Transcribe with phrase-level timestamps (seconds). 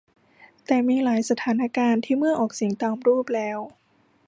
[0.65, 3.59] แต่มีหลายสถานการณ์ ที่เมื่อออกเสียงตามรูปแล้ว